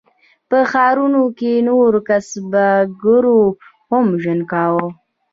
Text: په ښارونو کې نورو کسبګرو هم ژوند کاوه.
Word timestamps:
په 0.49 0.59
ښارونو 0.71 1.23
کې 1.37 1.53
نورو 1.67 1.99
کسبګرو 2.09 3.39
هم 3.91 4.05
ژوند 4.21 4.43
کاوه. 4.51 4.85